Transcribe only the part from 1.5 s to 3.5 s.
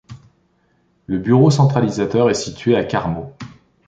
centralisateur est situé à Carmaux.